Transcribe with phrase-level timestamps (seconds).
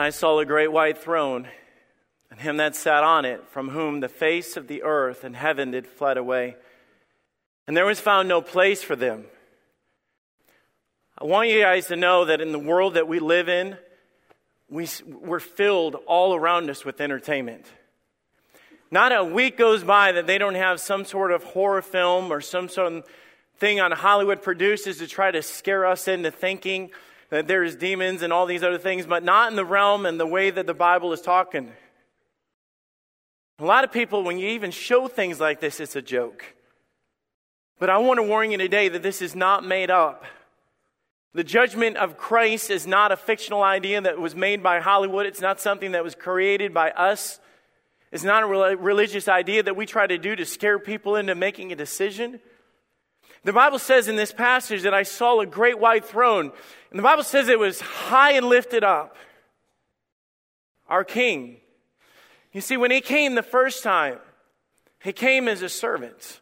[0.00, 1.46] And I saw a great white throne,
[2.30, 5.72] and him that sat on it, from whom the face of the earth and heaven
[5.72, 6.56] did fled away.
[7.66, 9.26] And there was found no place for them.
[11.18, 13.76] I want you guys to know that in the world that we live in,
[14.70, 17.66] we, we're filled all around us with entertainment.
[18.90, 22.40] Not a week goes by that they don't have some sort of horror film or
[22.40, 23.04] some sort of
[23.58, 26.90] thing on Hollywood produces to try to scare us into thinking
[27.30, 30.26] that there's demons and all these other things, but not in the realm and the
[30.26, 31.72] way that the Bible is talking.
[33.60, 36.44] A lot of people, when you even show things like this, it's a joke.
[37.78, 40.24] But I want to warn you today that this is not made up.
[41.32, 45.26] The judgment of Christ is not a fictional idea that was made by Hollywood.
[45.26, 47.38] It's not something that was created by us.
[48.10, 51.70] It's not a religious idea that we try to do to scare people into making
[51.70, 52.40] a decision.
[53.44, 56.52] The Bible says in this passage that I saw a great white throne,
[56.90, 59.16] and the Bible says it was high and lifted up.
[60.88, 61.56] Our King.
[62.52, 64.18] You see, when he came the first time,
[65.02, 66.40] he came as a servant.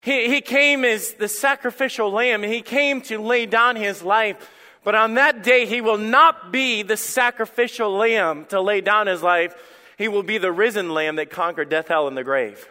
[0.00, 2.42] He, he came as the sacrificial lamb.
[2.42, 4.48] He came to lay down his life.
[4.84, 9.22] But on that day, he will not be the sacrificial lamb to lay down his
[9.22, 9.54] life.
[9.96, 12.68] He will be the risen lamb that conquered death, hell, and the grave.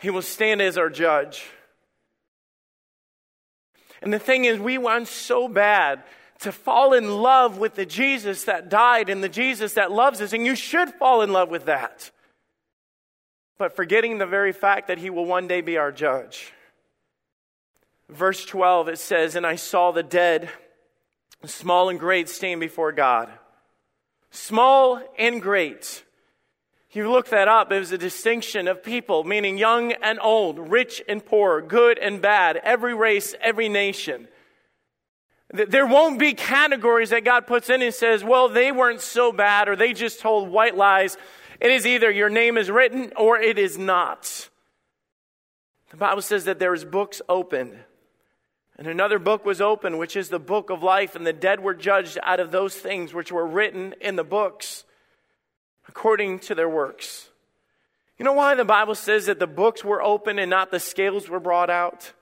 [0.00, 1.46] He will stand as our judge.
[4.04, 6.02] And the thing is, we want so bad
[6.40, 10.32] to fall in love with the Jesus that died and the Jesus that loves us,
[10.32, 12.10] and you should fall in love with that
[13.58, 16.52] but forgetting the very fact that he will one day be our judge.
[18.08, 20.50] Verse 12, it says, And I saw the dead,
[21.44, 23.30] small and great, stand before God.
[24.30, 26.04] Small and great.
[26.94, 31.02] You look that up, it was a distinction of people, meaning young and old, rich
[31.08, 34.28] and poor, good and bad, every race, every nation.
[35.52, 39.68] There won't be categories that God puts in and says, well, they weren't so bad
[39.68, 41.16] or they just told white lies.
[41.60, 44.48] It is either your name is written or it is not.
[45.90, 47.76] The Bible says that there is books opened.
[48.76, 51.74] And another book was opened, which is the book of life, and the dead were
[51.74, 54.84] judged out of those things which were written in the books
[55.88, 57.28] according to their works.
[58.18, 61.28] You know why the Bible says that the books were open and not the scales
[61.28, 62.12] were brought out?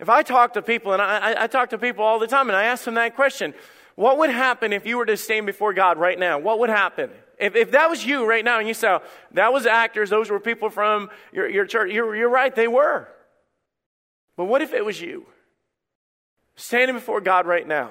[0.00, 2.56] If I talk to people, and I, I, talk to people all the time, and
[2.56, 3.54] I ask them that question
[3.94, 6.38] what would happen if you were to stand before God right now?
[6.38, 7.10] What would happen?
[7.38, 8.98] If, if that was you right now and you say,
[9.32, 13.08] that was actors, those were people from your, your church, you're, you're right, they were.
[14.36, 15.26] But what if it was you?
[16.56, 17.90] Standing before God right now.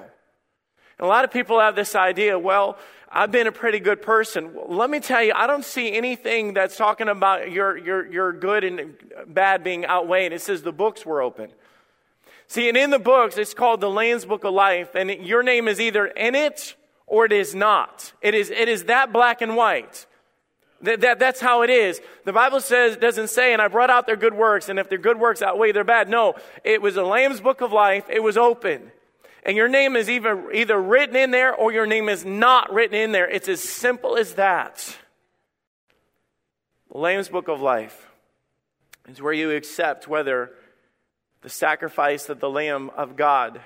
[0.98, 2.78] And a lot of people have this idea, well,
[3.14, 4.56] I've been a pretty good person.
[4.68, 8.64] Let me tell you, I don't see anything that's talking about your, your, your good
[8.64, 8.94] and
[9.26, 10.32] bad being outweighed.
[10.32, 11.50] It says the books were open.
[12.46, 15.68] See, and in the books, it's called the Lamb's Book of Life, and your name
[15.68, 16.74] is either in it
[17.06, 18.14] or it is not.
[18.22, 20.06] It is, it is that black and white.
[20.80, 22.00] That, that, that's how it is.
[22.24, 24.98] The Bible says, doesn't say, and I brought out their good works, and if their
[24.98, 26.08] good works outweigh their bad.
[26.08, 26.34] No,
[26.64, 28.04] it was the Lamb's book of life.
[28.08, 28.90] It was open.
[29.42, 32.96] And your name is either, either written in there or your name is not written
[32.96, 33.28] in there.
[33.28, 34.96] It's as simple as that.
[36.92, 38.08] The Lamb's book of life
[39.08, 40.52] is where you accept whether
[41.40, 43.60] the sacrifice of the Lamb of God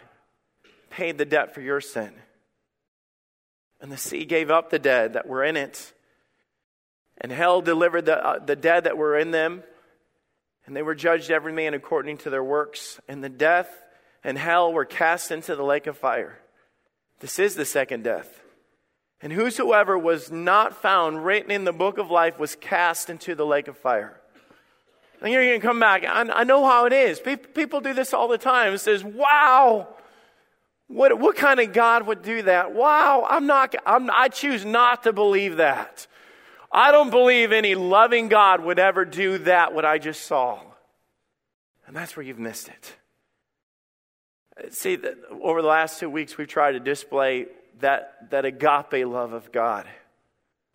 [0.89, 2.13] paid the debt for your sin.
[3.81, 5.93] And the sea gave up the dead that were in it.
[7.19, 9.63] And hell delivered the, uh, the dead that were in them.
[10.65, 12.99] And they were judged every man according to their works.
[13.09, 13.69] And the death
[14.27, 16.37] and hell were cast into the lake of fire.
[17.21, 18.43] This is the second death.
[19.23, 23.47] And whosoever was not found written in the book of life was cast into the
[23.47, 24.21] lake of fire.
[25.23, 26.05] And you're going to come back.
[26.05, 27.21] I, know how it is.
[27.21, 28.75] People, people do this all the time.
[28.75, 29.87] It says, wow,
[30.89, 32.75] what, what kind of God would do that?
[32.75, 36.09] Wow, I'm not, I'm, I choose not to believe that.
[36.73, 40.59] I don't believe any loving God would ever do that, what I just saw.
[41.87, 42.97] And that's where you've missed it.
[44.71, 44.99] See,
[45.43, 47.47] over the last two weeks, we've tried to display
[47.81, 49.87] that, that agape love of God,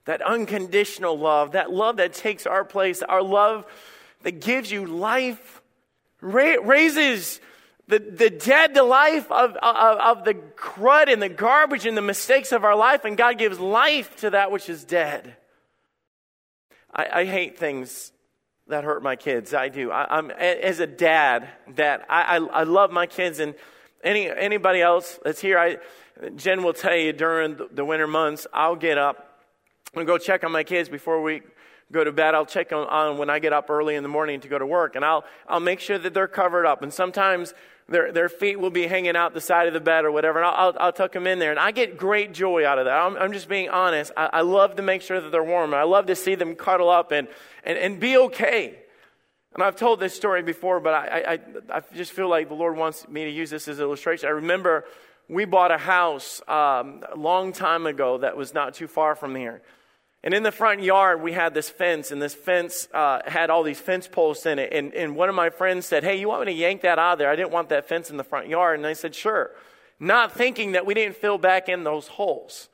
[0.06, 3.66] that unconditional love, that love that takes our place, our love
[4.22, 5.62] that gives you life,
[6.22, 7.40] raises
[7.88, 12.02] the, the dead to life of, of, of the crud and the garbage and the
[12.02, 15.36] mistakes of our life, and God gives life to that which is dead.
[16.94, 18.12] I, I hate things
[18.72, 19.54] that hurt my kids.
[19.54, 19.92] I do.
[19.92, 23.54] I, am as a dad that I, I, I, love my kids, and
[24.04, 25.78] any anybody else that's here, I
[26.36, 29.40] Jen will tell you during the, the winter months, I'll get up
[29.94, 31.42] and go check on my kids before we
[31.92, 32.34] go to bed.
[32.34, 34.66] I'll check on, on when I get up early in the morning to go to
[34.66, 36.82] work, and I'll I'll make sure that they're covered up.
[36.82, 37.54] And sometimes
[37.92, 40.48] their, their feet will be hanging out the side of the bed or whatever, and
[40.48, 41.52] I'll, I'll, I'll tuck them in there.
[41.52, 42.98] And I get great joy out of that.
[42.98, 44.12] I'm, I'm just being honest.
[44.16, 46.90] I, I, love to make sure that they're warm, I love to see them cuddle
[46.90, 47.28] up and,
[47.64, 48.78] and, and be okay.
[49.54, 52.78] And I've told this story before, but I, I, I just feel like the Lord
[52.78, 54.28] wants me to use this as an illustration.
[54.28, 54.86] I remember
[55.28, 59.36] we bought a house um, a long time ago that was not too far from
[59.36, 59.62] here.
[60.24, 63.64] And in the front yard, we had this fence, and this fence uh, had all
[63.64, 64.72] these fence posts in it.
[64.72, 67.14] And, and one of my friends said, Hey, you want me to yank that out
[67.14, 67.30] of there?
[67.30, 68.78] I didn't want that fence in the front yard.
[68.78, 69.52] And I said, Sure.
[70.00, 72.70] Not thinking that we didn't fill back in those holes.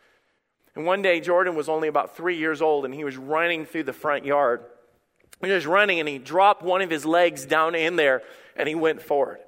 [0.75, 3.83] And one day, Jordan was only about three years old, and he was running through
[3.83, 4.61] the front yard.
[5.43, 8.21] He was running, and he dropped one of his legs down in there,
[8.55, 9.39] and he went forward.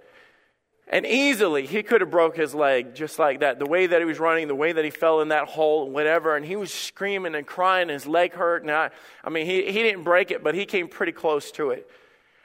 [0.91, 3.59] And easily he could have broke his leg just like that.
[3.59, 6.35] The way that he was running, the way that he fell in that hole, whatever.
[6.35, 8.63] And he was screaming and crying, his leg hurt.
[8.63, 8.89] And I,
[9.23, 11.89] I mean, he, he didn't break it, but he came pretty close to it.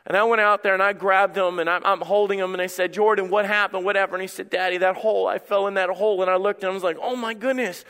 [0.06, 2.60] And I went out there and I grabbed him and I'm, I'm holding him and
[2.60, 3.86] I said, Jordan, what happened?
[3.86, 4.14] Whatever.
[4.14, 6.20] And he said, Daddy, that hole, I fell in that hole.
[6.20, 7.86] And I looked and I was like, oh my goodness,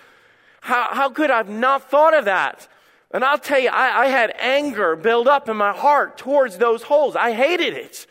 [0.61, 2.69] how, how could I have not thought of that?
[3.11, 6.85] And I'll tell you, I, I had anger build up in my heart towards those
[6.85, 7.17] holes.
[7.17, 8.07] I hated it.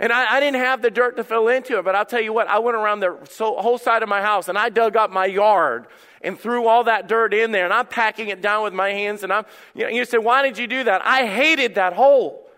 [0.00, 2.32] And I, I, didn't have the dirt to fill into it, but I'll tell you
[2.32, 5.26] what, I went around the whole side of my house and I dug up my
[5.26, 5.88] yard
[6.22, 9.24] and threw all that dirt in there and I'm packing it down with my hands
[9.24, 11.04] and I'm, you know, you say, why did you do that?
[11.04, 12.48] I hated that hole.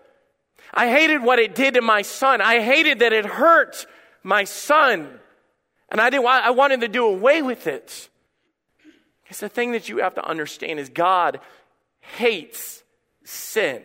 [0.73, 2.41] I hated what it did to my son.
[2.41, 3.87] I hated that it hurt
[4.23, 5.09] my son.
[5.89, 8.09] And I didn't, I wanted to do away with it.
[9.23, 11.39] Because the thing that you have to understand is God
[11.99, 12.83] hates
[13.23, 13.81] sin.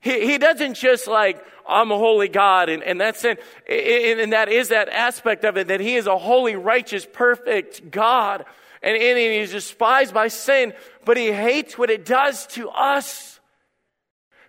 [0.00, 2.68] He, he doesn't just like, I'm a holy God.
[2.68, 3.42] And, and that's it.
[3.68, 8.44] And, that is that aspect of it, that He is a holy, righteous, perfect God.
[8.82, 10.74] And, and He's despised by sin,
[11.04, 13.40] but He hates what it does to us.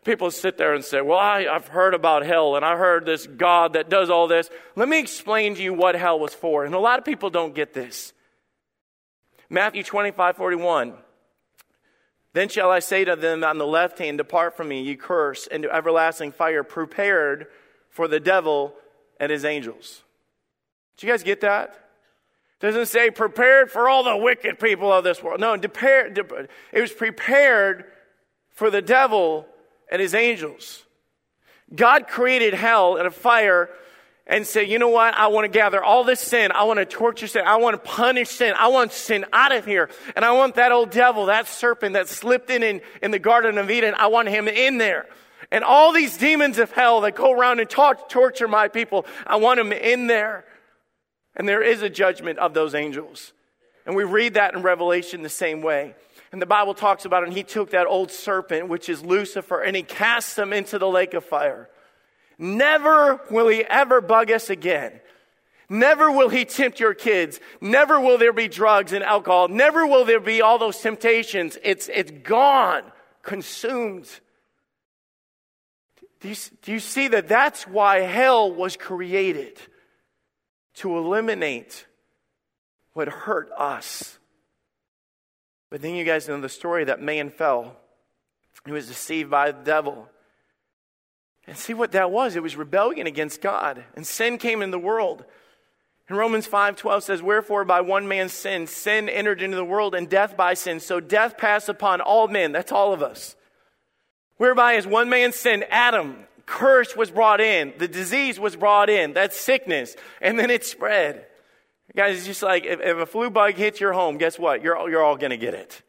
[0.03, 3.27] People sit there and say, Well, I, I've heard about hell, and I heard this
[3.27, 4.49] God that does all this.
[4.75, 6.63] Let me explain to you what hell was for.
[6.63, 8.13] And a lot of people don't get this.
[9.49, 10.93] Matthew 25, 41.
[12.33, 15.47] Then shall I say to them on the left hand, Depart from me, ye curse,
[15.47, 17.47] into everlasting fire, prepared
[17.89, 18.73] for the devil
[19.19, 20.03] and his angels.
[20.97, 21.69] Do you guys get that?
[22.59, 25.39] It doesn't say prepared for all the wicked people of this world.
[25.39, 25.61] No, it
[26.73, 27.85] was prepared
[28.49, 29.45] for the devil
[29.91, 30.83] and his angels.
[31.75, 33.69] God created hell and a fire
[34.27, 35.13] and say, you know what?
[35.13, 36.51] I want to gather all this sin.
[36.51, 37.43] I want to torture sin.
[37.45, 38.53] I want to punish sin.
[38.57, 39.89] I want sin out of here.
[40.15, 43.57] And I want that old devil, that serpent that slipped in, in in the Garden
[43.57, 45.05] of Eden, I want him in there.
[45.49, 49.37] And all these demons of hell that go around and talk, torture my people, I
[49.37, 50.43] want them in there.
[51.35, 53.31] And there is a judgment of those angels.
[53.85, 55.95] And we read that in Revelation the same way.
[56.33, 59.61] And the Bible talks about it, and he took that old serpent, which is Lucifer,
[59.61, 61.69] and he cast him into the lake of fire.
[62.37, 64.99] Never will he ever bug us again.
[65.69, 67.39] Never will he tempt your kids.
[67.59, 69.47] Never will there be drugs and alcohol.
[69.49, 71.57] Never will there be all those temptations.
[71.61, 72.83] It's, it's gone,
[73.21, 74.07] consumed.
[76.21, 79.57] Do you, do you see that that's why hell was created?
[80.75, 81.85] To eliminate
[82.93, 84.19] what hurt us.
[85.69, 87.75] But then you guys know the story that man fell.
[88.65, 90.07] He was deceived by the devil.
[91.47, 92.35] And see what that was?
[92.35, 93.83] It was rebellion against God.
[93.95, 95.23] And sin came in the world.
[96.09, 100.09] And Romans 5:12 says, "Wherefore by one man's sin sin entered into the world and
[100.09, 103.35] death by sin, so death passed upon all men, that's all of us.
[104.37, 109.13] Whereby as one man's sin Adam curse was brought in, the disease was brought in,
[109.13, 111.25] that's sickness, and then it spread.
[111.95, 114.61] Guys, it's just like if, if a flu bug hits your home, guess what?
[114.61, 115.81] You're, you're all going to get it.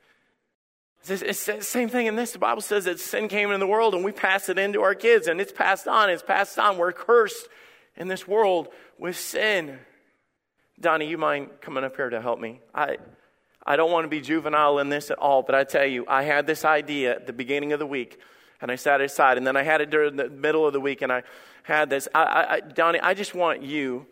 [1.11, 2.33] It's the same thing in this.
[2.33, 4.95] The Bible says that sin came into the world and we pass it into our
[4.95, 6.11] kids and it's passed on.
[6.11, 6.79] It's passed on.
[6.79, 7.49] We're cursed
[7.97, 9.79] in this world with sin.
[10.81, 12.61] Donnie, you mind coming up here to help me?
[12.75, 12.99] I,
[13.67, 16.23] I don't want to be juvenile in this at all, but I tell you, I
[16.23, 18.19] had this idea at the beginning of the week
[18.61, 21.03] and I sat aside and then I had it during the middle of the week
[21.03, 21.23] and I
[21.63, 22.09] had this.
[22.15, 24.07] I, I, Donnie, I just want you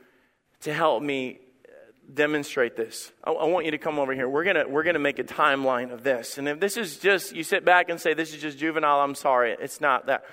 [0.61, 1.41] to help me
[2.13, 3.13] demonstrate this.
[3.25, 4.29] I, I, want you to come over here.
[4.29, 6.39] We're going we're gonna make a timeline of this.
[6.39, 9.15] And if this is just, you sit back and say, this is just juvenile, I'm
[9.15, 9.57] sorry.
[9.61, 10.25] It's not that.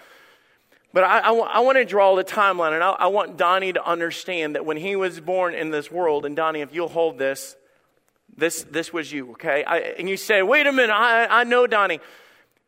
[0.94, 3.84] But I, I, I want to draw the timeline, and I, I want Donnie to
[3.84, 7.56] understand that when he was born in this world, and Donnie, if you'll hold this,
[8.38, 9.64] this, this was you, okay?
[9.64, 12.00] I, and you say, wait a minute, I, I know, Donnie.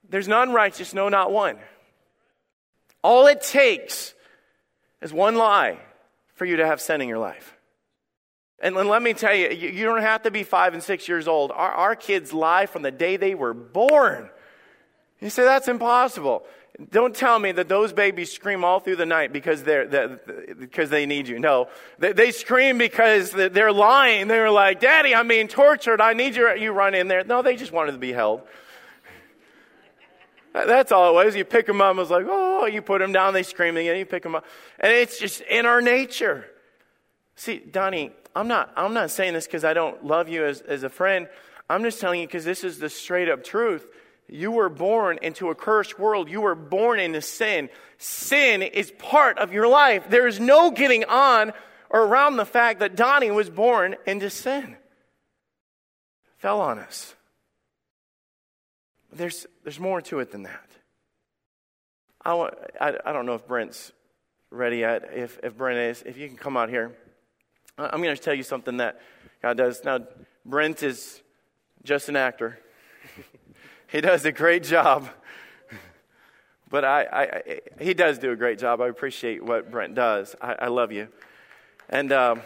[0.10, 1.58] There's none righteous, no, not one.
[3.04, 4.16] All it takes
[5.02, 5.78] is one lie
[6.34, 7.55] for you to have sin in your life.
[8.60, 11.52] And let me tell you, you don't have to be five and six years old.
[11.52, 14.30] Our, our kids lie from the day they were born.
[15.20, 16.46] You say, that's impossible.
[16.92, 20.20] Don't tell me that those babies scream all through the night because, they're,
[20.60, 21.40] because they need you.
[21.40, 21.70] No,
[22.00, 24.28] they, they, scream because they're lying.
[24.28, 26.02] They're like, Daddy, I'm being tortured.
[26.02, 26.54] I need you.
[26.56, 27.24] You run in there.
[27.24, 28.42] No, they just wanted to be held.
[30.54, 31.36] That's all it was.
[31.36, 31.96] You pick them up.
[31.96, 33.34] It was like, oh, you put them down.
[33.34, 33.98] They scream again.
[33.98, 34.46] You pick them up.
[34.80, 36.46] And it's just in our nature.
[37.36, 40.84] See, Donnie, I'm not, I'm not saying this because I don't love you as, as
[40.84, 41.28] a friend.
[41.70, 43.86] I'm just telling you because this is the straight up truth.
[44.28, 46.30] You were born into a cursed world.
[46.30, 47.70] You were born into sin.
[47.98, 50.10] Sin is part of your life.
[50.10, 51.54] There is no getting on
[51.90, 54.78] or around the fact that Donnie was born into sin.
[56.38, 57.16] Fell on us.
[59.14, 60.70] There's, there's more to it than that.
[62.24, 62.34] I,
[62.82, 63.92] I, I don't know if Brent's
[64.50, 65.12] ready yet.
[65.14, 66.92] If, if Brent is, if you can come out here.
[67.78, 69.02] I'm going to tell you something that
[69.42, 69.84] God does.
[69.84, 70.00] Now,
[70.46, 71.22] Brent is
[71.84, 72.58] just an actor.
[73.88, 75.10] he does a great job.
[76.68, 78.82] But I, I, he does do a great job.
[78.82, 80.36] I appreciate what Brent does.
[80.42, 81.08] I, I love you.
[81.90, 82.42] And um,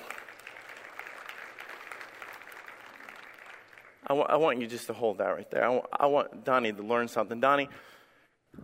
[4.05, 5.67] I, I want you just to hold that right there.
[5.67, 7.39] I, I want Donnie to learn something.
[7.39, 7.69] Donnie,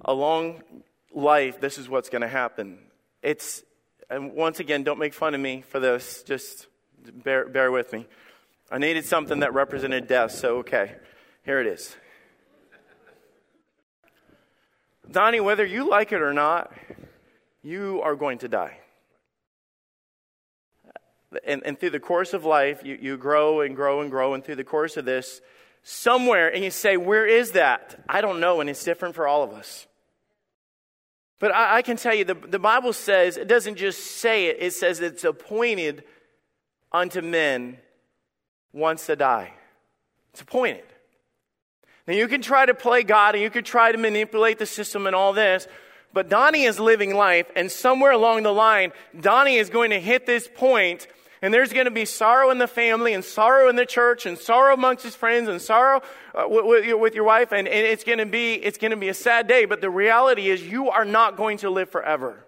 [0.04, 0.62] along
[1.14, 2.78] life, this is what's going to happen.
[3.24, 3.64] It's,
[4.10, 6.24] and once again, don't make fun of me for this.
[6.24, 6.68] Just
[7.24, 8.08] bear, bear with me.
[8.72, 10.96] I needed something that represented death, so okay,
[11.44, 11.96] here it is.
[15.10, 16.74] Donnie, whether you like it or not,
[17.62, 18.80] you are going to die.
[21.46, 24.34] And, and through the course of life, you, you grow and grow and grow.
[24.34, 25.42] And through the course of this,
[25.84, 28.04] somewhere, and you say, Where is that?
[28.08, 28.62] I don't know.
[28.62, 29.86] And it's different for all of us.
[31.40, 34.58] But I, I can tell you, the, the Bible says, it doesn't just say it,
[34.60, 36.04] it says it's appointed
[36.92, 37.78] unto men
[38.72, 39.54] once to die.
[40.32, 40.84] It's appointed.
[42.08, 45.08] Now, you can try to play God and you can try to manipulate the system
[45.08, 45.68] and all this,
[46.14, 50.26] but Donnie is living life, and somewhere along the line, Donnie is going to hit
[50.26, 51.08] this point
[51.46, 54.36] and there's going to be sorrow in the family and sorrow in the church and
[54.36, 56.02] sorrow amongst his friends and sorrow
[56.34, 57.52] uh, with, with, your wife.
[57.52, 59.66] And, and it's, going to be, it's going to be a sad day.
[59.66, 62.44] But the reality is you are not going to live forever.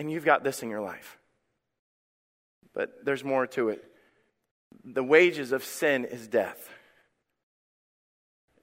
[0.00, 1.16] And you've got this in your life.
[2.74, 3.84] But there's more to it.
[4.82, 6.68] The wages of sin is death.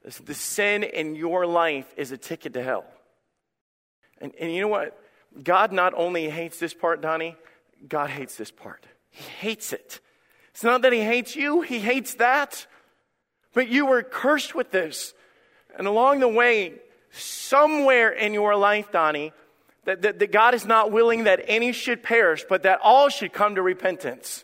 [0.04, 2.84] The sin in your life is a ticket to hell.
[4.18, 5.02] And, and you know what?
[5.42, 7.38] God not only hates this part, Donnie,
[7.88, 8.86] God hates this part.
[9.10, 10.00] He hates it.
[10.52, 12.66] It's not that He hates you, He hates that.
[13.54, 15.14] But you were cursed with this.
[15.78, 16.74] And along the way,
[17.12, 19.32] somewhere in your life, Donnie,
[19.86, 23.32] that, that, that God is not willing that any should perish, but that all should
[23.32, 24.44] come to repentance.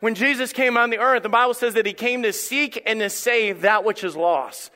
[0.00, 3.00] When Jesus came on the earth, the Bible says that He came to seek and
[3.00, 4.70] to save that which is lost.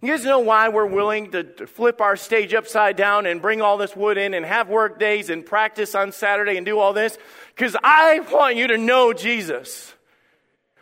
[0.00, 3.76] You guys know why we're willing to flip our stage upside down and bring all
[3.76, 7.18] this wood in and have work days and practice on Saturday and do all this?
[7.54, 9.92] Because I want you to know Jesus.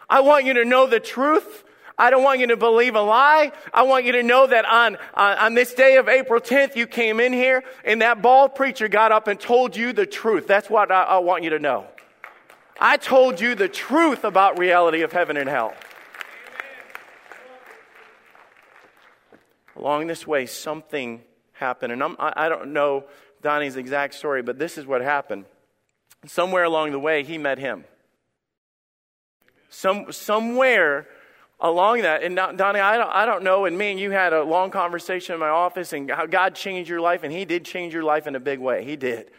[0.08, 1.64] I want you to know the truth.
[1.96, 3.52] I don't want you to believe a lie.
[3.73, 6.87] I want you to know that on, uh, on this day of April 10th, you
[6.87, 10.46] came in here and that bald preacher got up and told you the truth.
[10.46, 11.87] That's what I, I want you to know.
[12.78, 15.73] I told you the truth about reality of heaven and hell.
[19.76, 21.92] Along this way, something happened.
[21.92, 23.04] And I'm, I don't know
[23.42, 25.45] Donnie's exact story, but this is what happened.
[26.26, 27.85] Somewhere along the way, he met him.
[29.68, 31.06] Some, somewhere
[31.61, 34.42] along that, and Donnie, I don't, I don't know, and me and you had a
[34.42, 37.95] long conversation in my office, and how God changed your life, and He did change
[37.95, 38.85] your life in a big way.
[38.85, 39.30] He did.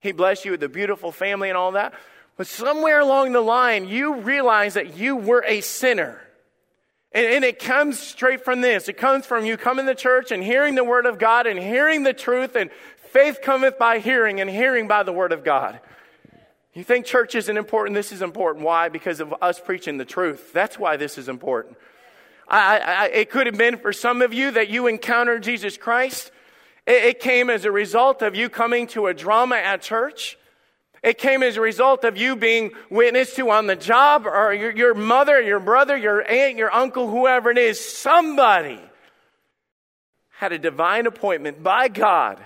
[0.00, 1.94] He blessed you with a beautiful family and all that.
[2.36, 6.20] But somewhere along the line, you realized that you were a sinner.
[7.12, 8.88] And, and, it comes straight from this.
[8.88, 12.04] It comes from you coming to church and hearing the word of God and hearing
[12.04, 12.70] the truth, and
[13.10, 15.80] faith cometh by hearing, and hearing by the word of God.
[16.72, 17.96] You think church isn't important?
[17.96, 18.64] This is important.
[18.64, 18.88] Why?
[18.88, 20.52] Because of us preaching the truth.
[20.52, 21.76] That's why this is important.
[22.46, 26.30] I, I, it could have been for some of you that you encountered Jesus Christ.
[26.86, 30.38] It, it came as a result of you coming to a drama at church.
[31.02, 34.70] It came as a result of you being witnessed to on the job, or your,
[34.70, 37.82] your mother, your brother, your aunt, your uncle, whoever it is.
[37.82, 38.80] Somebody
[40.28, 42.38] had a divine appointment by God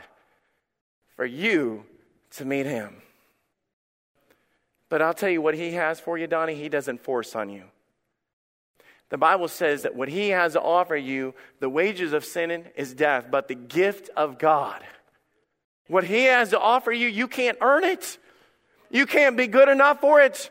[1.17, 1.85] for you
[2.33, 3.03] to meet Him.
[4.89, 7.65] But I'll tell you what He has for you, Donnie, He doesn't force on you.
[9.11, 12.95] The Bible says that what He has to offer you, the wages of sinning is
[12.95, 14.81] death, but the gift of God.
[15.89, 18.19] What He has to offer you, you can't earn it.
[18.95, 20.51] You can't be good enough for it.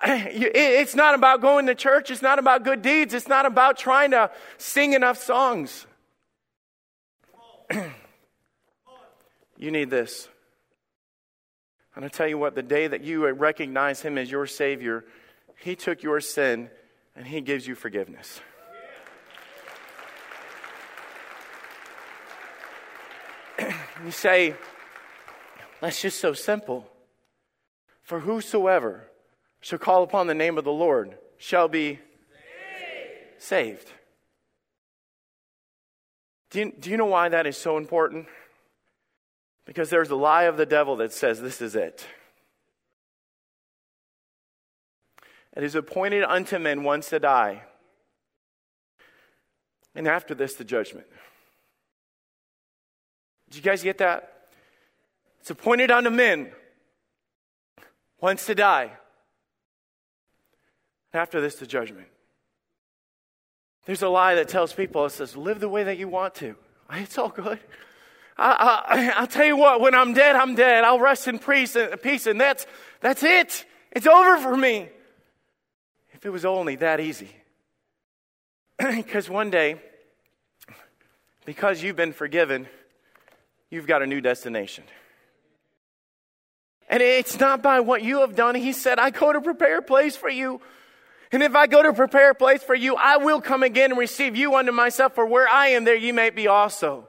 [0.00, 2.08] It's not about going to church.
[2.12, 3.12] It's not about good deeds.
[3.12, 5.84] It's not about trying to sing enough songs.
[9.58, 10.28] you need this.
[11.96, 15.04] And I tell you what, the day that you recognize Him as your Savior,
[15.56, 16.70] He took your sin
[17.16, 18.40] and He gives you forgiveness.
[24.04, 24.54] you say,
[25.80, 26.88] that's just so simple.
[28.04, 29.08] For whosoever
[29.60, 31.98] shall call upon the name of the Lord shall be
[33.38, 33.42] saved.
[33.42, 33.88] saved.
[36.50, 38.26] Do, you, do you know why that is so important?
[39.64, 42.06] Because there's a lie of the devil that says this is it.
[45.56, 47.62] It is appointed unto men once to die,
[49.94, 51.06] and after this, the judgment.
[53.48, 54.48] Did you guys get that?
[55.40, 56.50] It's appointed unto men
[58.24, 58.90] once to die,
[61.12, 62.06] after this, the judgment.
[63.84, 66.56] There's a lie that tells people, it says, live the way that you want to.
[66.90, 67.58] It's all good.
[68.38, 70.84] I, will tell you what, when I'm dead, I'm dead.
[70.84, 72.66] I'll rest in peace, peace and that's,
[73.00, 73.66] that's it.
[73.92, 74.88] It's over for me.
[76.14, 77.30] If it was only that easy.
[78.78, 79.82] because one day,
[81.44, 82.68] because you've been forgiven,
[83.68, 84.84] you've got a new destination.
[86.88, 88.54] And it's not by what you have done.
[88.54, 90.60] He said, I go to prepare a place for you.
[91.32, 93.98] And if I go to prepare a place for you, I will come again and
[93.98, 97.08] receive you unto myself, for where I am, there you may be also.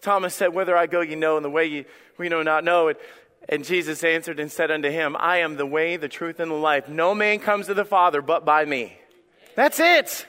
[0.00, 1.84] Thomas said, Whither I go, you know, and the way you,
[2.18, 3.00] we know not know it.
[3.48, 6.56] And Jesus answered and said unto him, I am the way, the truth, and the
[6.56, 6.88] life.
[6.88, 8.98] No man comes to the Father but by me.
[9.54, 10.26] That's it.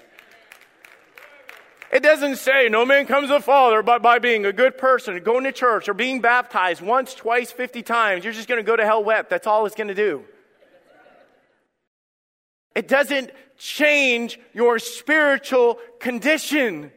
[1.91, 5.17] It doesn't say no man comes to the Father but by being a good person,
[5.23, 8.23] going to church, or being baptized once, twice, 50 times.
[8.23, 9.29] You're just going to go to hell wet.
[9.29, 10.23] That's all it's going to do.
[12.75, 16.91] It doesn't change your spiritual condition.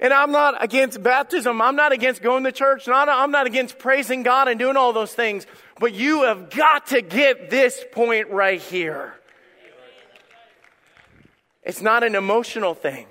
[0.00, 1.62] And I'm not against baptism.
[1.62, 2.88] I'm not against going to church.
[2.88, 5.46] Not, I'm not against praising God and doing all those things.
[5.78, 9.14] But you have got to get this point right here.
[11.62, 13.06] It's not an emotional thing.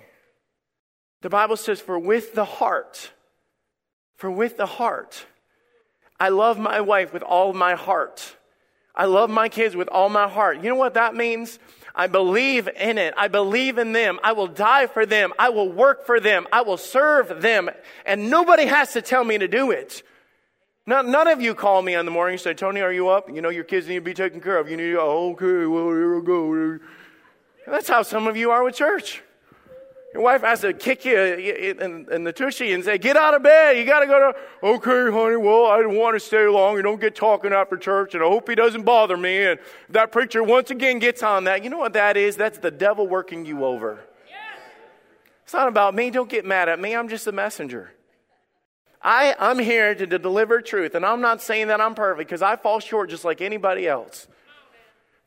[1.24, 3.12] The Bible says, for with the heart,
[4.18, 5.26] for with the heart,
[6.20, 8.36] I love my wife with all my heart.
[8.94, 10.58] I love my kids with all my heart.
[10.62, 11.60] You know what that means?
[11.96, 13.14] I believe in it.
[13.16, 14.20] I believe in them.
[14.22, 15.32] I will die for them.
[15.40, 16.46] I will work for them.
[16.52, 17.70] I will serve them.
[18.06, 20.04] And nobody has to tell me to do it.
[20.86, 23.30] None, none of you call me on the morning and say, Tony, are you up?
[23.30, 24.70] You know, your kids need to be taken care of.
[24.70, 26.80] You need to, oh, okay, well, here we go.
[27.66, 29.24] That's how some of you are with church.
[30.14, 33.42] Your wife has to kick you in, in the tushy and say, Get out of
[33.42, 33.78] bed.
[33.78, 36.76] You got to go to, okay, honey, well, I don't want to stay long.
[36.76, 39.44] You don't get talking after church, and I hope he doesn't bother me.
[39.44, 41.64] And that preacher once again gets on that.
[41.64, 42.36] You know what that is?
[42.36, 44.00] That's the devil working you over.
[45.44, 46.12] It's not about me.
[46.12, 46.96] Don't get mad at me.
[46.96, 47.92] I'm just a messenger.
[49.02, 52.42] I, I'm here to, to deliver truth, and I'm not saying that I'm perfect because
[52.42, 54.28] I fall short just like anybody else.
[54.30, 54.34] Oh,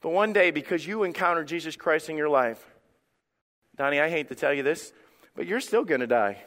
[0.01, 2.65] but one day, because you encounter Jesus Christ in your life,
[3.77, 4.93] Donnie, I hate to tell you this,
[5.35, 6.43] but you're still going to die.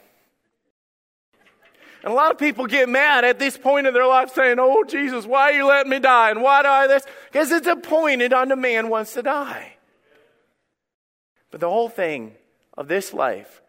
[2.04, 4.84] And a lot of people get mad at this point in their life saying, Oh,
[4.86, 6.32] Jesus, why are you letting me die?
[6.32, 7.06] And why do I this?
[7.32, 9.74] Because it's appointed unto man wants to die.
[11.52, 12.36] But the whole thing
[12.78, 13.62] of this life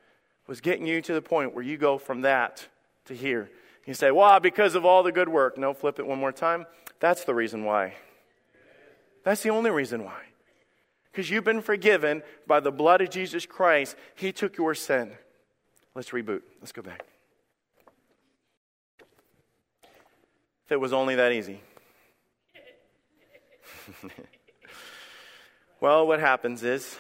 [0.47, 2.69] was getting you to the point where you go from that
[3.07, 3.51] to here.
[3.85, 4.39] You say, Why?
[4.39, 5.59] Because of all the good work.
[5.59, 6.67] No, flip it one more time.
[7.01, 7.95] That's the reason why.
[9.25, 10.23] That's the only reason why.
[11.11, 13.97] Because you've been forgiven by the blood of Jesus Christ.
[14.15, 15.13] He took your sin.
[15.95, 16.43] Let's reboot.
[16.61, 17.05] Let's go back.
[20.67, 21.61] If it was only that easy.
[25.81, 26.97] well, what happens is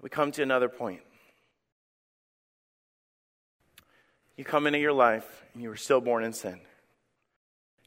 [0.00, 1.02] we come to another point.
[4.36, 6.60] You come into your life and you were still born in sin.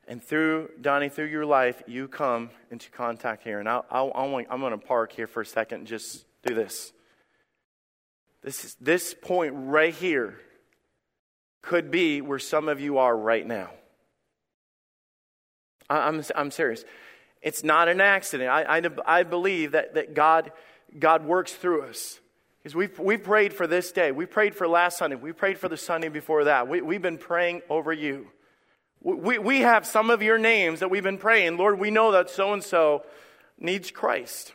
[0.08, 3.60] And through, Donnie, through your life, you come into contact here.
[3.60, 6.94] And I'll, I'll, I'm going to park here for a second and just do this.
[8.44, 10.40] This, this point right here
[11.64, 13.72] could be where some of you are right now.
[15.90, 16.86] I, I'm, I'm serious.
[17.42, 18.50] It's not an accident.
[18.50, 20.52] I, I, I believe that, that God,
[21.00, 22.20] God works through us.
[22.62, 24.12] Because we we prayed for this day.
[24.12, 25.16] We prayed for last Sunday.
[25.16, 26.68] We prayed for the Sunday before that.
[26.68, 28.28] We, we've been praying over you.
[29.06, 31.58] We, we have some of your names that we've been praying.
[31.58, 33.06] Lord, we know that so and so
[33.60, 34.54] needs Christ.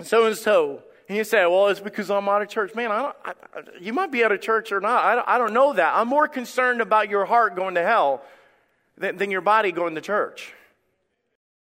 [0.00, 0.82] So and so.
[1.06, 2.74] And you say, well, it's because I'm out of church.
[2.74, 3.34] Man, I I,
[3.78, 5.04] you might be out of church or not.
[5.04, 5.92] I don't, I don't know that.
[5.94, 8.22] I'm more concerned about your heart going to hell
[8.96, 10.54] than, than your body going to church.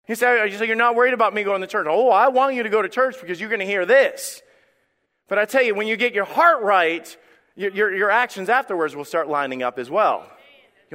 [0.10, 1.88] You say, you say, you're not worried about me going to church.
[1.90, 4.42] Oh, I want you to go to church because you're going to hear this.
[5.30, 7.18] But I tell you, when you get your heart right,
[7.56, 10.30] your, your, your actions afterwards will start lining up as well.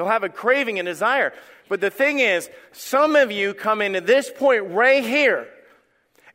[0.00, 1.34] You'll have a craving and desire.
[1.68, 5.46] But the thing is, some of you come into this point right here,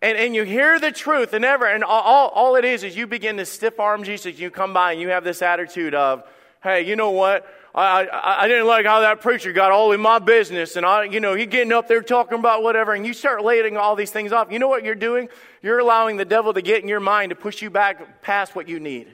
[0.04, 3.08] and, and you hear the truth, and ever, and all, all it is is you
[3.08, 4.38] begin to stiff arm Jesus.
[4.38, 6.24] You come by and you have this attitude of,
[6.62, 7.48] hey, you know what?
[7.74, 11.06] I, I, I, didn't like how that preacher got all in my business and I,
[11.06, 14.12] you know, he getting up there talking about whatever and you start laying all these
[14.12, 14.52] things off.
[14.52, 15.28] You know what you're doing?
[15.64, 18.70] You're allowing the devil to get in your mind to push you back past what
[18.70, 19.08] you need.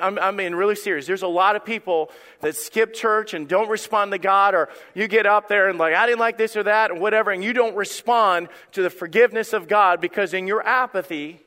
[0.00, 1.06] I'm, I'm, being really serious.
[1.06, 5.08] There's a lot of people that skip church and don't respond to God, or you
[5.08, 7.52] get up there and like, I didn't like this or that, and whatever, and you
[7.52, 11.40] don't respond to the forgiveness of God because in your apathy,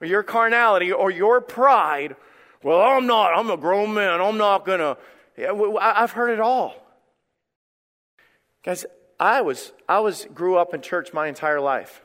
[0.00, 2.16] or your carnality, or your pride,
[2.62, 4.96] well, I'm not, I'm a grown man, I'm not gonna.
[5.38, 6.74] I've heard it all.
[8.64, 8.84] Guys,
[9.20, 12.02] I was, I was, grew up in church my entire life.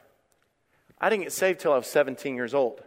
[1.00, 2.82] I didn't get saved till I was 17 years old.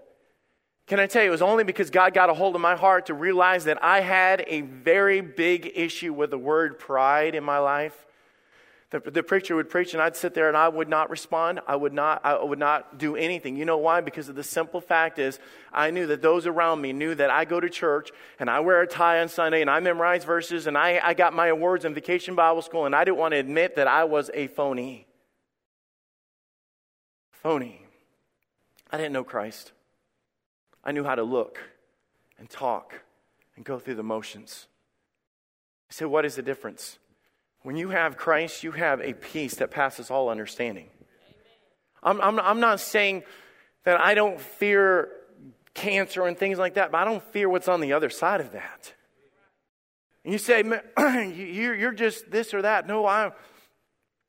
[0.86, 3.06] Can I tell you, it was only because God got a hold of my heart
[3.06, 7.58] to realize that I had a very big issue with the word pride in my
[7.58, 8.06] life.
[8.90, 11.58] The, the preacher would preach, and I'd sit there and I would not respond.
[11.66, 13.56] I would not, I would not do anything.
[13.56, 14.00] You know why?
[14.00, 15.40] Because of the simple fact is,
[15.72, 18.80] I knew that those around me knew that I go to church and I wear
[18.80, 21.94] a tie on Sunday and I memorize verses and I, I got my awards in
[21.94, 25.08] vacation Bible school, and I didn't want to admit that I was a phony.
[27.32, 27.82] Phony.
[28.92, 29.72] I didn't know Christ.
[30.86, 31.58] I knew how to look
[32.38, 33.02] and talk
[33.56, 34.68] and go through the motions.
[35.90, 36.98] I said, What is the difference?
[37.62, 40.86] When you have Christ, you have a peace that passes all understanding.
[42.04, 43.24] I'm, I'm, I'm not saying
[43.82, 45.08] that I don't fear
[45.74, 48.52] cancer and things like that, but I don't fear what's on the other side of
[48.52, 48.92] that.
[50.22, 50.62] And you say,
[51.34, 52.86] you're just this or that.
[52.86, 53.32] No, I'm,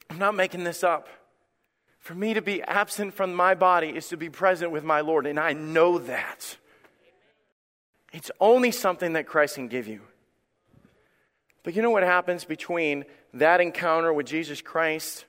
[0.10, 1.08] I'm not making this up.
[2.08, 5.26] For me to be absent from my body is to be present with my Lord,
[5.26, 6.56] and I know that.
[8.14, 10.00] It's only something that Christ can give you.
[11.64, 15.26] But you know what happens between that encounter with Jesus Christ?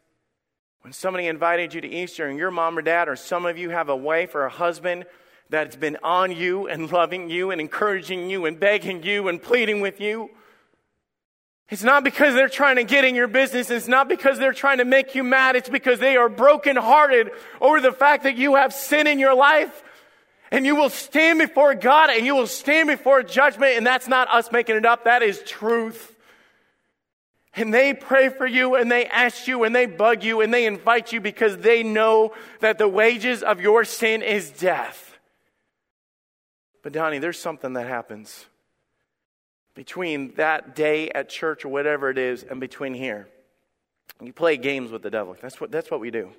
[0.83, 3.71] When somebody invited you to Easter and your mom or dad, or some of you
[3.71, 5.05] have a wife or a husband
[5.51, 9.81] that's been on you and loving you and encouraging you and begging you and pleading
[9.81, 10.31] with you,
[11.71, 13.71] it's not because they're trying to get in your business.
[13.71, 15.55] It's not because they're trying to make you mad.
[15.55, 19.83] It's because they are brokenhearted over the fact that you have sin in your life.
[20.51, 23.77] And you will stand before God and you will stand before judgment.
[23.77, 25.05] And that's not us making it up.
[25.05, 26.17] That is truth.
[27.55, 30.65] And they pray for you and they ask you and they bug you and they
[30.65, 35.19] invite you because they know that the wages of your sin is death.
[36.83, 38.47] But Donnie, there's something that happens
[39.79, 43.29] between that day at church or whatever it is and between here.
[44.21, 45.37] You play games with the devil.
[45.41, 46.33] That's what, that's what we do.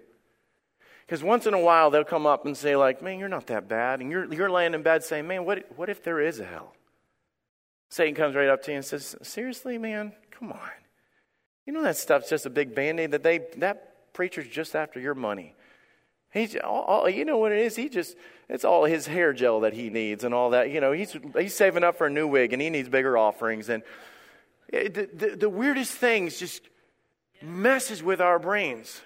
[1.06, 3.70] Because once in a while they'll come up and say, like, man, you're not that
[3.70, 4.02] bad.
[4.02, 6.74] And you're, you're laying in bed saying, man, what, what if there is a hell?
[7.88, 10.12] Satan comes right up to you and says, seriously, man?
[10.32, 10.60] Come on.
[11.66, 15.16] You know that stuff's just a big band-aid that they, that preacher's just after your
[15.16, 15.56] money.
[16.32, 17.76] He's all, you know what it is.
[17.76, 18.16] He just
[18.48, 20.70] it's all his hair gel that he needs and all that.
[20.70, 23.70] You know, he's he's saving up for a new wig and he needs bigger offerings.
[23.70, 23.84] And
[24.68, 26.62] it, the, the, the weirdest things just
[27.42, 29.02] messes with our brains.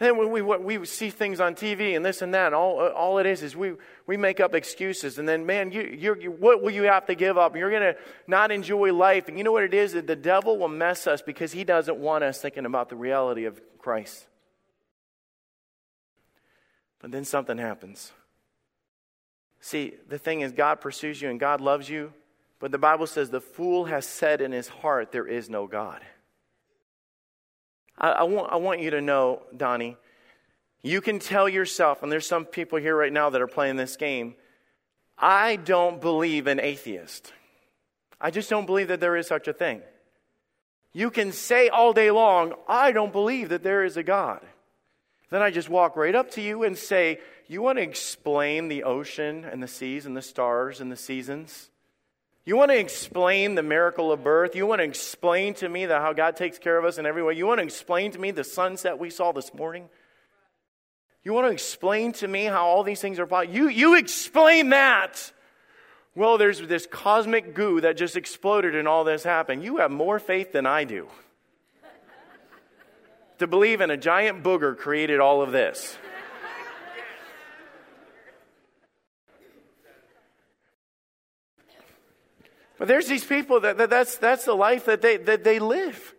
[0.00, 2.54] And then when we, what, we see things on TV and this and that, and
[2.54, 3.72] all, uh, all it is is we,
[4.06, 5.18] we make up excuses.
[5.18, 7.56] And then, man, you, you're, you, what will you have to give up?
[7.56, 7.96] You're going to
[8.28, 9.26] not enjoy life.
[9.26, 9.94] And you know what it is?
[9.94, 13.46] That the devil will mess us because he doesn't want us thinking about the reality
[13.46, 14.27] of Christ.
[17.00, 18.12] But then something happens.
[19.60, 22.12] See, the thing is, God pursues you and God loves you,
[22.60, 26.02] but the Bible says the fool has said in his heart, There is no God.
[27.96, 29.96] I, I, want, I want you to know, Donnie,
[30.82, 33.96] you can tell yourself, and there's some people here right now that are playing this
[33.96, 34.34] game,
[35.16, 37.32] I don't believe an atheist.
[38.20, 39.82] I just don't believe that there is such a thing.
[40.92, 44.40] You can say all day long, I don't believe that there is a God.
[45.30, 48.84] Then I just walk right up to you and say, You want to explain the
[48.84, 51.70] ocean and the seas and the stars and the seasons?
[52.46, 54.56] You want to explain the miracle of birth?
[54.56, 57.22] You want to explain to me that how God takes care of us in every
[57.22, 57.34] way?
[57.34, 59.90] You want to explain to me the sunset we saw this morning?
[61.22, 63.54] You want to explain to me how all these things are possible?
[63.54, 65.30] You, you explain that.
[66.14, 69.62] Well, there's this cosmic goo that just exploded and all this happened.
[69.62, 71.06] You have more faith than I do
[73.38, 75.96] to believe in a giant booger created all of this.
[82.78, 86.14] But there's these people that, that, that's, that's the life that they, that they live.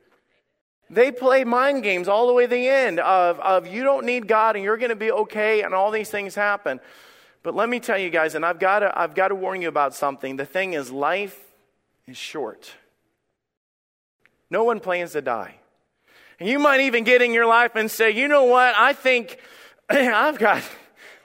[0.89, 4.27] They play mind games all the way to the end of, of you don't need
[4.27, 6.82] God and you're going to be okay and all these things happen.
[7.43, 9.95] But let me tell you guys, and I've got I've got to warn you about
[9.95, 10.36] something.
[10.36, 11.39] The thing is, life
[12.05, 12.73] is short.
[14.49, 15.59] No one plans to die.
[16.39, 18.73] And you might even get in your life and say, you know what?
[18.78, 19.39] I think
[19.89, 20.63] I've got,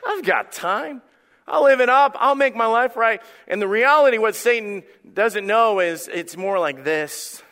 [0.07, 1.03] I've got time.
[1.46, 2.16] I'll live it up.
[2.18, 3.20] I'll make my life right.
[3.46, 7.42] And the reality, what Satan doesn't know is it's more like this.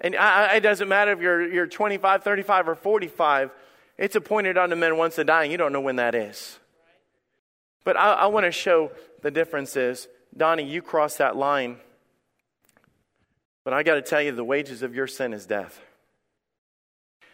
[0.00, 3.50] And I, it doesn't matter if you're, you're 25, 35, or 45.
[3.98, 6.58] It's appointed unto men once to die, and you don't know when that is.
[7.84, 10.08] But I, I want to show the differences.
[10.36, 11.78] Donnie, you crossed that line.
[13.64, 15.80] But I got to tell you, the wages of your sin is death.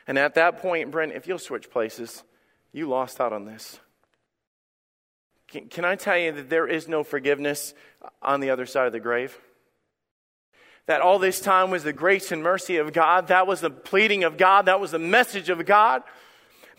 [0.06, 2.22] And at that point, Brent, if you'll switch places,
[2.72, 3.80] you lost out on this.
[5.48, 7.74] Can, can I tell you that there is no forgiveness
[8.20, 9.38] on the other side of the grave?
[10.86, 13.28] That all this time was the grace and mercy of God.
[13.28, 14.66] That was the pleading of God.
[14.66, 16.02] That was the message of God.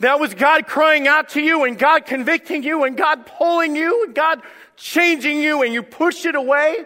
[0.00, 4.04] That was God crying out to you and God convicting you and God pulling you
[4.04, 4.42] and God
[4.76, 6.84] changing you and you push it away.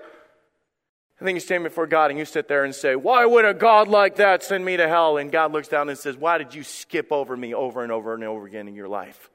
[1.21, 3.53] And then you stand before God and you sit there and say, Why would a
[3.53, 5.19] God like that send me to hell?
[5.19, 8.15] And God looks down and says, Why did you skip over me over and over
[8.15, 9.31] and over again in your life?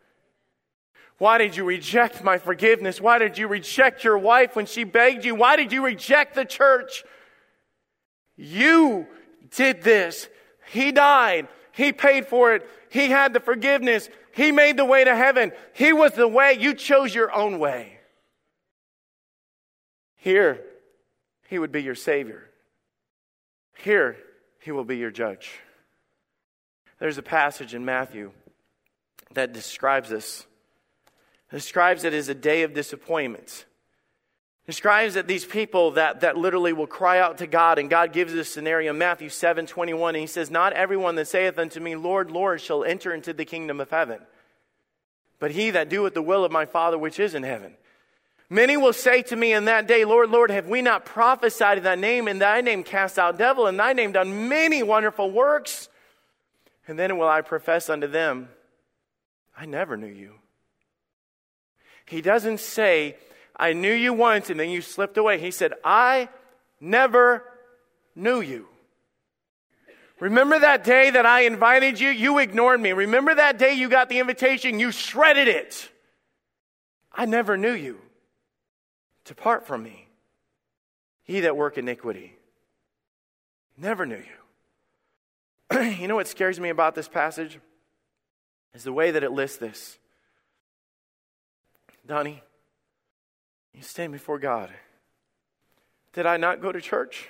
[1.19, 3.00] Why did you reject my forgiveness?
[3.00, 5.36] Why did you reject your wife when she begged you?
[5.36, 7.04] Why did you reject the church?
[8.36, 9.06] You
[9.56, 10.28] did this.
[10.71, 11.48] He died.
[11.71, 12.67] He paid for it.
[12.89, 14.10] He had the forgiveness.
[14.34, 15.52] He made the way to heaven.
[15.74, 16.58] He was the way.
[16.60, 18.00] You chose your own way.
[20.15, 20.63] Here,
[21.47, 22.49] He would be your Savior.
[23.77, 24.17] Here,
[24.60, 25.51] He will be your judge.
[26.99, 28.31] There's a passage in Matthew
[29.34, 30.45] that describes this
[31.51, 33.65] describes it as a day of disappointment.
[34.65, 38.34] Describes that these people that, that literally will cry out to God, and God gives
[38.34, 41.95] this scenario in Matthew 7 21, and he says, Not everyone that saith unto me,
[41.95, 44.19] Lord, Lord, shall enter into the kingdom of heaven,
[45.39, 47.75] but he that doeth the will of my Father which is in heaven.
[48.49, 51.84] Many will say to me in that day, Lord, Lord, have we not prophesied in
[51.84, 55.89] thy name, in thy name cast out devil, in thy name done many wonderful works?
[56.88, 58.49] And then will I profess unto them,
[59.58, 60.36] I never knew you.
[62.05, 63.15] He doesn't say,
[63.55, 65.39] I knew you once and then you slipped away.
[65.39, 66.29] He said, I
[66.79, 67.43] never
[68.15, 68.67] knew you.
[70.19, 72.10] Remember that day that I invited you?
[72.10, 72.93] You ignored me.
[72.93, 74.79] Remember that day you got the invitation?
[74.79, 75.89] You shredded it.
[77.12, 77.99] I never knew you.
[79.26, 80.08] Depart from me,
[81.24, 82.38] he that work iniquity.
[83.78, 84.22] Never knew
[85.72, 85.82] you.
[86.00, 87.60] you know what scares me about this passage?
[88.74, 89.98] Is the way that it lists this.
[92.06, 92.44] Donnie,
[93.74, 94.70] you stand before God.
[96.14, 97.30] Did I not go to church?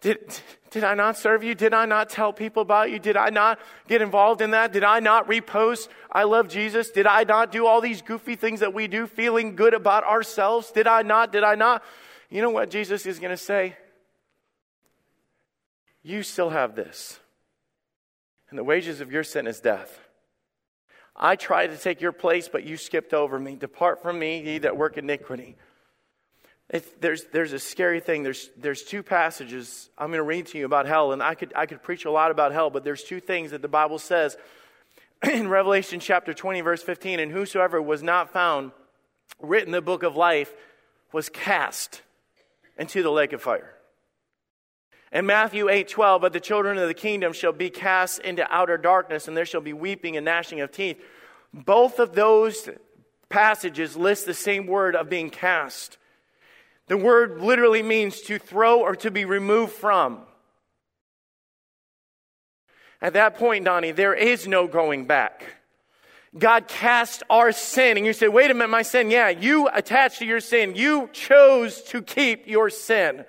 [0.00, 1.54] Did, did I not serve you?
[1.54, 2.98] Did I not tell people about you?
[2.98, 3.58] Did I not
[3.88, 4.72] get involved in that?
[4.72, 6.90] Did I not repost, I love Jesus?
[6.90, 10.70] Did I not do all these goofy things that we do, feeling good about ourselves?
[10.70, 11.32] Did I not?
[11.32, 11.82] Did I not?
[12.30, 13.76] You know what Jesus is going to say?
[16.02, 17.18] You still have this.
[18.50, 19.98] And the wages of your sin is death.
[21.14, 23.56] I tried to take your place, but you skipped over me.
[23.56, 25.56] Depart from me, ye that work iniquity.
[27.00, 28.22] There's, there's a scary thing.
[28.22, 31.52] There's, there's two passages I'm going to read to you about hell, and I could,
[31.56, 34.36] I could preach a lot about hell, but there's two things that the Bible says
[35.32, 37.20] in Revelation chapter 20, verse 15.
[37.20, 38.72] And whosoever was not found
[39.40, 40.52] written the book of life
[41.12, 42.02] was cast
[42.76, 43.74] into the lake of fire.
[45.10, 48.76] And Matthew 8 12, but the children of the kingdom shall be cast into outer
[48.76, 51.02] darkness, and there shall be weeping and gnashing of teeth.
[51.54, 52.68] Both of those
[53.30, 55.96] passages list the same word of being cast.
[56.88, 60.20] The word literally means to throw or to be removed from.
[63.00, 65.44] At that point, Donnie, there is no going back.
[66.36, 67.96] God cast our sin.
[67.96, 69.10] And you say, wait a minute, my sin.
[69.10, 70.74] Yeah, you attached to your sin.
[70.74, 73.24] You chose to keep your sin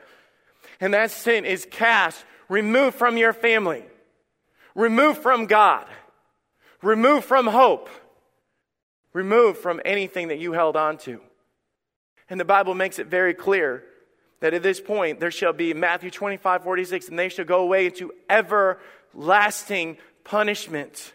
[0.80, 3.84] and that sin is cast, removed from your family,
[4.76, 5.86] removed from God,
[6.82, 7.90] removed from hope,
[9.14, 11.20] removed from anything that you held on to.
[12.30, 13.84] And the Bible makes it very clear
[14.40, 17.88] that at this point there shall be Matthew 25, 46, and they shall go away
[17.88, 21.14] into everlasting punishment.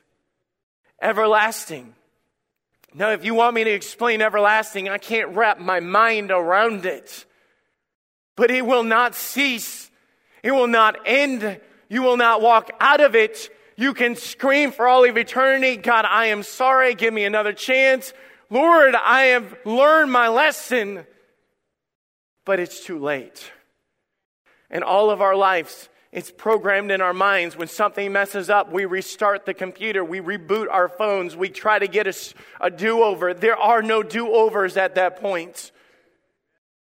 [1.00, 1.94] Everlasting.
[2.92, 7.24] Now, if you want me to explain everlasting, I can't wrap my mind around it
[8.36, 9.90] but it will not cease.
[10.42, 11.60] It will not end.
[11.88, 13.50] You will not walk out of it.
[13.76, 16.94] You can scream for all of eternity, God, I am sorry.
[16.94, 18.12] Give me another chance.
[18.50, 21.06] Lord, I have learned my lesson,
[22.44, 23.50] but it's too late.
[24.70, 27.56] And all of our lives It's programmed in our minds.
[27.56, 31.88] When something messes up, we restart the computer, we reboot our phones, we try to
[31.88, 32.14] get a,
[32.60, 33.34] a do over.
[33.34, 35.72] There are no do overs at that point.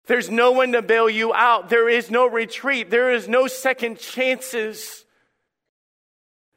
[0.05, 1.69] There's no one to bail you out.
[1.69, 2.89] There is no retreat.
[2.89, 5.03] There is no second chances.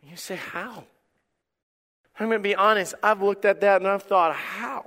[0.01, 0.85] You say, How?
[2.19, 2.95] I'm going to be honest.
[3.03, 4.87] I've looked at that and I've thought, How?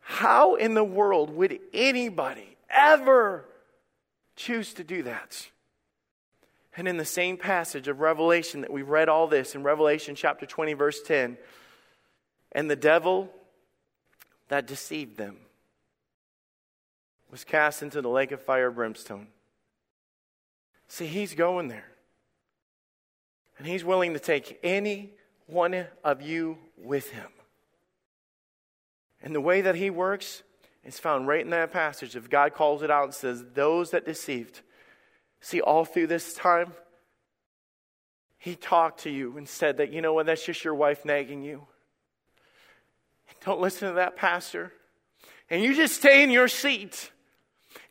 [0.00, 3.46] How in the world would anybody ever
[4.36, 5.48] choose to do that?
[6.76, 10.44] And in the same passage of Revelation that we read all this in Revelation chapter
[10.44, 11.38] 20, verse 10,
[12.52, 13.30] and the devil
[14.48, 15.36] that deceived them
[17.30, 19.28] was cast into the lake of fire brimstone.
[20.88, 21.88] See, he's going there.
[23.58, 25.12] And he's willing to take any
[25.46, 27.28] one of you with him.
[29.22, 30.42] And the way that he works
[30.84, 32.14] is found right in that passage.
[32.14, 34.60] If God calls it out and says, Those that deceived,
[35.44, 36.72] See, all through this time,
[38.38, 41.42] he talked to you and said that, you know what, that's just your wife nagging
[41.42, 41.66] you.
[43.44, 44.72] Don't listen to that pastor.
[45.50, 47.10] And you just stay in your seat.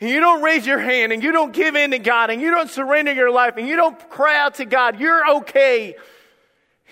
[0.01, 2.49] And you don't raise your hand and you don't give in to God and you
[2.49, 4.99] don't surrender your life and you don't cry out to God.
[4.99, 5.95] You're okay.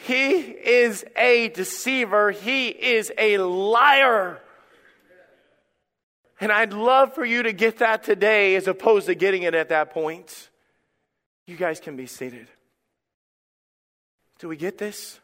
[0.03, 2.31] He is a deceiver.
[2.31, 4.41] He is a liar.
[6.39, 9.69] And I'd love for you to get that today as opposed to getting it at
[9.69, 10.49] that point.
[11.45, 12.47] You guys can be seated.
[14.39, 15.19] Do we get this?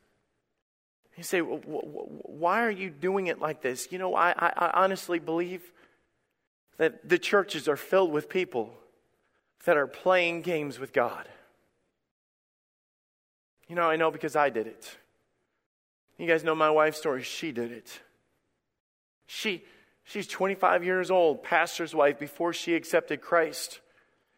[1.15, 3.87] You say, why are you doing it like this?
[3.91, 5.63] You know, I, I, honestly believe
[6.77, 8.71] that the churches are filled with people
[9.65, 11.27] that are playing games with God.
[13.67, 14.97] You know, I know because I did it.
[16.17, 17.23] You guys know my wife's story.
[17.23, 17.99] She did it.
[19.27, 19.63] She,
[20.03, 23.81] she's 25 years old, pastor's wife, before she accepted Christ.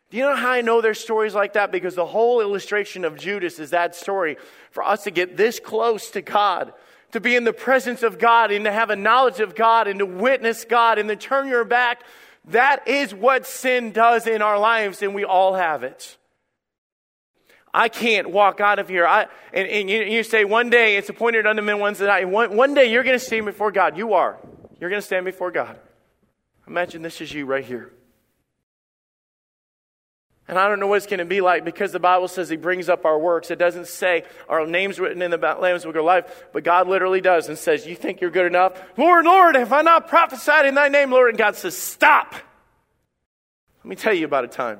[0.09, 1.71] Do you know how I know there's stories like that?
[1.71, 4.37] Because the whole illustration of Judas is that story
[4.71, 6.73] for us to get this close to God,
[7.11, 9.99] to be in the presence of God, and to have a knowledge of God, and
[9.99, 12.03] to witness God, and to turn your back.
[12.45, 16.17] That is what sin does in our lives, and we all have it.
[17.79, 19.07] I can't walk out of here.
[19.07, 22.25] I, and, and you, you, say, one day it's appointed unto men ones that I,
[22.25, 23.97] one, one day you're going to stand before God.
[23.97, 24.37] You are.
[24.81, 25.79] You're going to stand before God.
[26.67, 27.93] Imagine this is you right here.
[30.49, 32.57] And I don't know what it's going to be like because the Bible says He
[32.57, 33.49] brings up our works.
[33.49, 37.21] It doesn't say our names written in the Lamb's Book of Life, but God literally
[37.21, 38.73] does and says, You think you're good enough?
[38.97, 41.29] Lord, Lord, have I not prophesied in Thy name, Lord?
[41.29, 42.33] And God says, Stop.
[42.33, 44.79] Let me tell you about a time.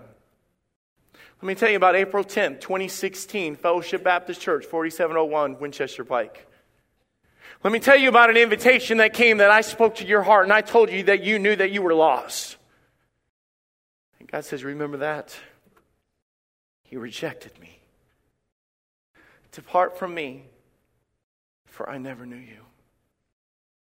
[1.41, 6.45] Let me tell you about April 10th, 2016, Fellowship Baptist Church, 4701 Winchester Pike.
[7.63, 10.43] Let me tell you about an invitation that came that I spoke to your heart
[10.43, 12.57] and I told you that you knew that you were lost.
[14.19, 15.33] And God says, Remember that.
[16.83, 17.79] He rejected me.
[19.51, 20.45] Depart from me,
[21.65, 22.68] for I never knew you.